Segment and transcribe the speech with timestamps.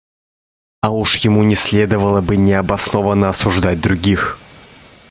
[0.81, 4.39] А уж ему не следовало бы необоснованно осуждать других.